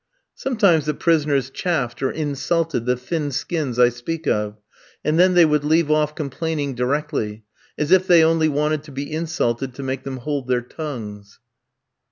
Sometimes 0.33 0.87
the 0.87 0.95
prisoners 0.95 1.51
chaffed 1.51 2.01
or 2.01 2.09
insulted 2.09 2.87
the 2.87 2.97
thin 2.97 3.29
skins 3.29 3.77
I 3.77 3.89
speak 3.89 4.25
of, 4.25 4.57
and 5.05 5.19
then 5.19 5.35
they 5.35 5.45
would 5.45 5.63
leave 5.63 5.91
off 5.91 6.15
complaining 6.15 6.73
directly; 6.73 7.43
as 7.77 7.91
if 7.91 8.07
they 8.07 8.23
only 8.23 8.49
wanted 8.49 8.81
to 8.85 8.91
be 8.91 9.11
insulted 9.13 9.75
to 9.75 9.83
make 9.83 10.01
them 10.03 10.17
hold 10.17 10.47
their 10.47 10.61
tongues. 10.63 11.39